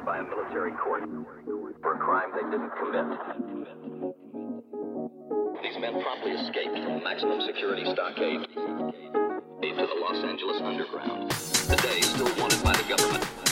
sentenced 0.00 0.06
by 0.06 0.18
a 0.18 0.22
military 0.22 0.72
court 0.72 1.02
for 1.82 1.94
a 1.94 1.98
crime 1.98 2.30
they 2.34 2.50
didn't 2.50 2.70
commit. 2.78 3.18
These 5.62 5.78
men 5.80 6.02
promptly 6.02 6.32
escaped 6.32 6.74
from 6.84 7.04
maximum 7.04 7.40
security 7.42 7.84
stockade 7.92 8.46
into 9.62 9.86
the 9.86 9.96
Los 10.00 10.24
Angeles 10.24 10.62
underground. 10.62 11.30
Today, 11.30 12.00
still 12.00 12.34
wanted 12.40 12.62
by 12.62 12.72
the 12.72 12.96
government. 12.96 13.49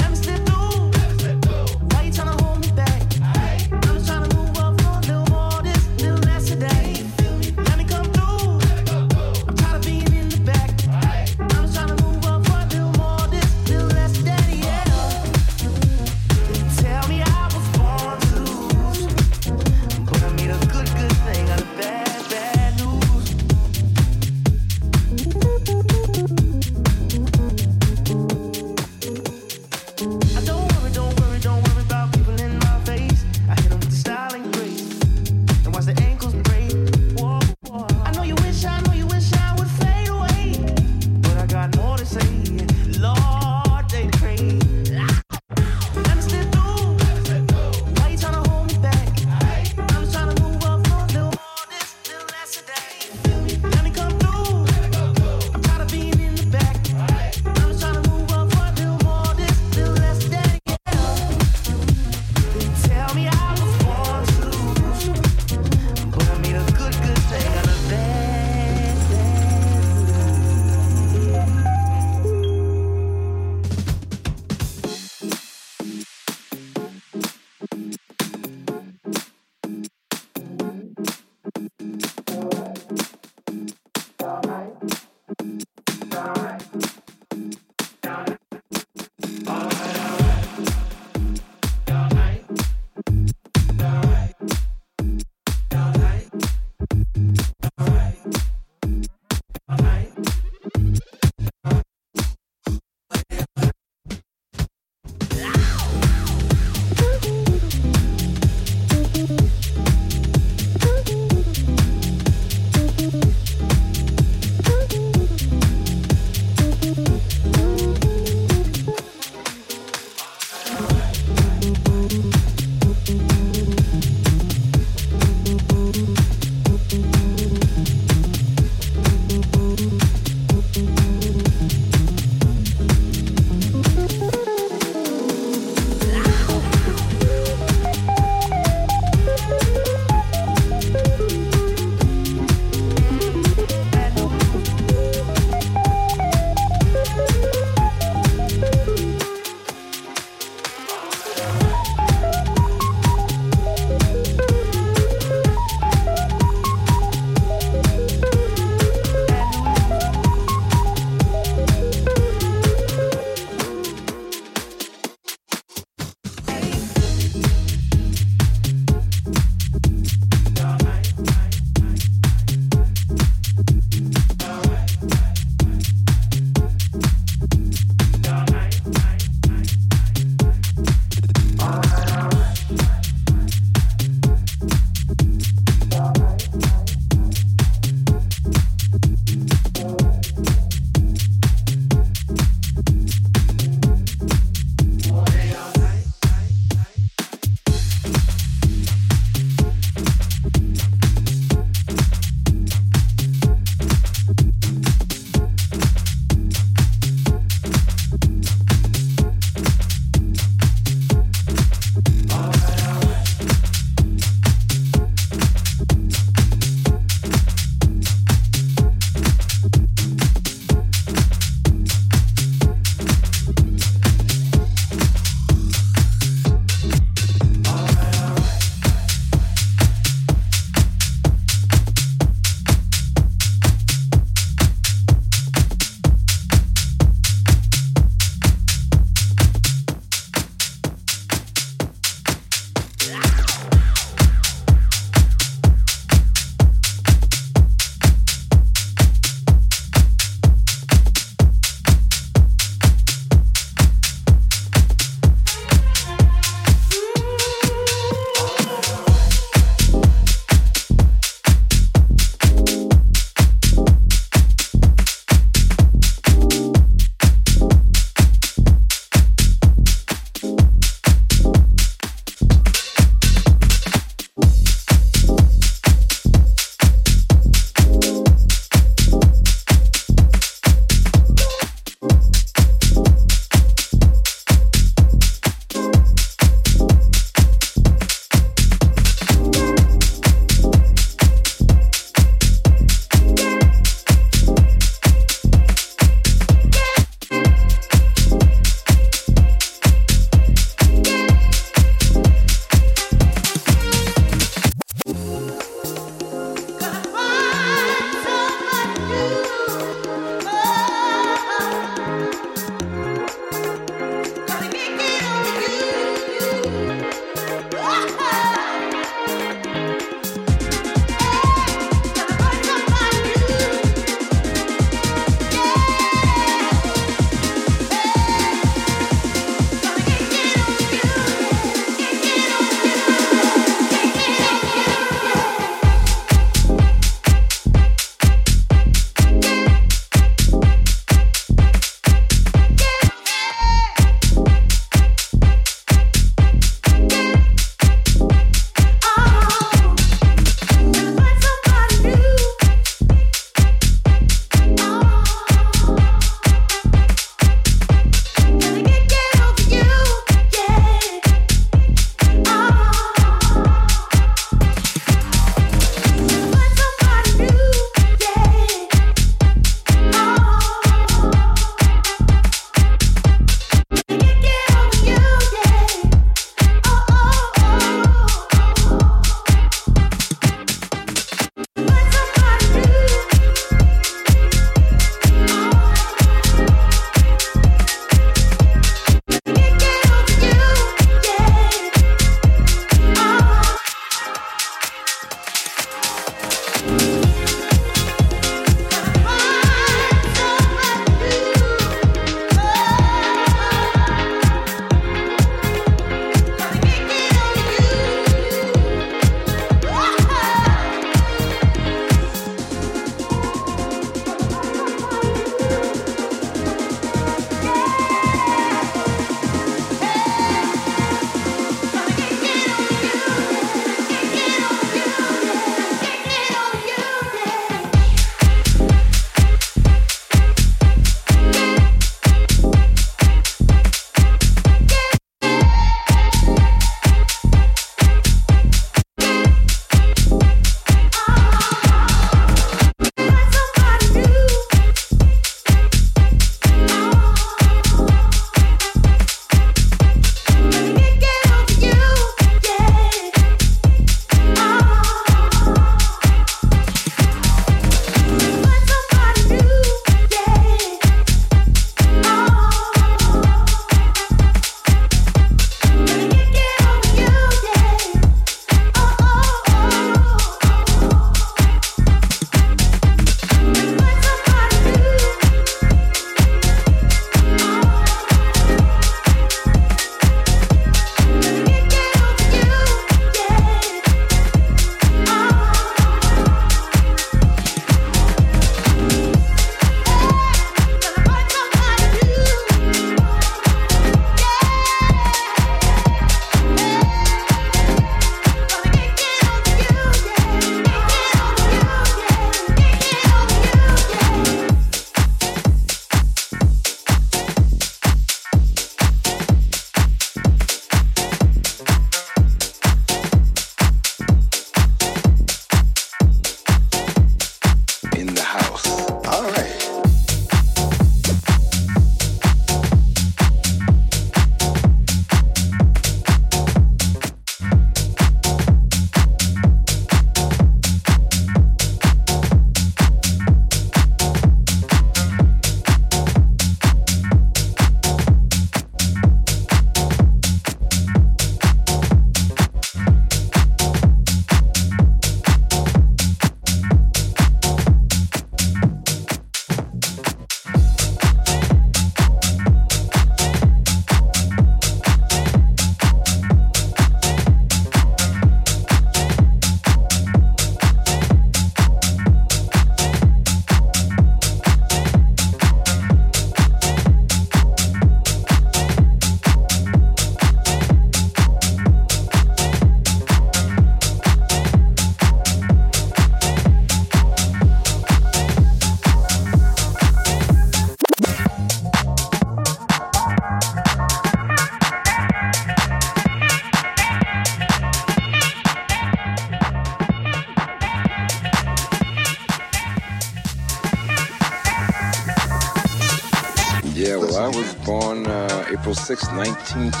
April 598.91 599.05
6, 599.05 599.31
1929, 599.31 600.00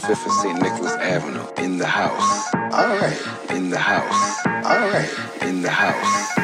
145th 0.00 0.26
of 0.26 0.32
St. 0.32 0.62
Nicholas 0.62 0.92
Avenue, 0.94 1.46
in 1.58 1.76
the 1.76 1.86
house. 1.86 2.54
All 2.54 2.96
right. 2.96 3.20
In 3.50 3.68
the 3.68 3.78
house. 3.78 4.46
All 4.46 4.88
right. 4.88 5.10
In 5.42 5.60
the 5.62 5.70
house. 5.70 6.39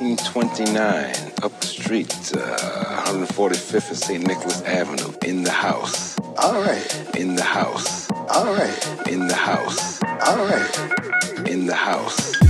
1929, 0.00 1.32
up 1.44 1.60
the 1.60 1.66
street, 1.66 2.12
uh, 2.34 3.04
145th 3.06 3.92
of 3.92 3.96
St. 3.96 4.26
Nicholas 4.26 4.60
Avenue, 4.62 5.14
in 5.24 5.44
the 5.44 5.52
house. 5.52 6.18
All 6.36 6.60
right. 6.60 7.16
In 7.16 7.36
the 7.36 7.44
house. 7.44 8.10
All 8.10 8.52
right. 8.52 9.08
In 9.08 9.28
the 9.28 9.36
house. 9.36 10.02
All 10.02 10.46
right. 10.46 11.48
In 11.48 11.66
the 11.66 11.76
house. 11.76 12.43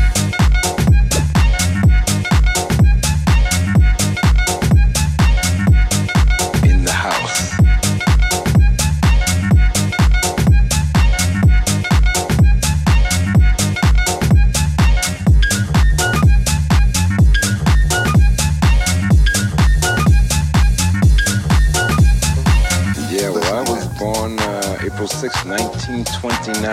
April 25.04 25.20
6, 25.20 25.44
1929, 25.44 26.64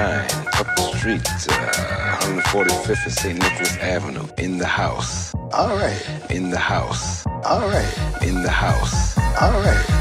up 0.54 0.76
the 0.78 0.96
street, 0.96 1.28
uh, 1.50 2.18
145th 2.22 3.06
of 3.06 3.12
St. 3.12 3.38
Nicholas 3.38 3.78
Avenue, 3.80 4.26
in 4.38 4.58
the 4.58 4.66
house. 4.66 5.36
All 5.52 5.76
right. 5.76 6.32
In 6.32 6.50
the 6.50 6.58
house. 6.58 7.26
All 7.44 7.68
right. 7.68 8.22
In 8.22 8.42
the 8.42 8.50
house. 8.50 9.18
All 9.18 9.52
right. 9.52 10.01